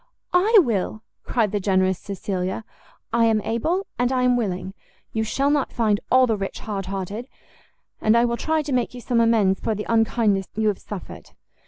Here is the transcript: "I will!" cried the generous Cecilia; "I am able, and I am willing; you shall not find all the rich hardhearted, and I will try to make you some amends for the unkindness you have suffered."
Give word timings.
"I 0.33 0.57
will!" 0.63 1.03
cried 1.25 1.51
the 1.51 1.59
generous 1.59 1.99
Cecilia; 1.99 2.65
"I 3.13 3.25
am 3.25 3.39
able, 3.41 3.85
and 3.99 4.11
I 4.11 4.23
am 4.23 4.35
willing; 4.35 4.73
you 5.13 5.23
shall 5.23 5.51
not 5.51 5.71
find 5.71 5.99
all 6.11 6.25
the 6.25 6.35
rich 6.35 6.61
hardhearted, 6.61 7.27
and 8.01 8.17
I 8.17 8.25
will 8.25 8.35
try 8.35 8.63
to 8.63 8.71
make 8.73 8.95
you 8.95 8.99
some 9.01 9.21
amends 9.21 9.59
for 9.59 9.75
the 9.75 9.85
unkindness 9.87 10.47
you 10.55 10.69
have 10.69 10.79
suffered." 10.79 11.29